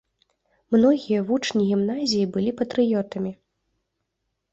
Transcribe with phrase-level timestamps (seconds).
[0.75, 3.31] Многія вучні гімназіі былі патрыётамі.